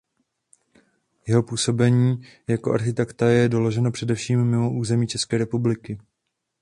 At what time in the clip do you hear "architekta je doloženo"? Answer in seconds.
2.73-3.91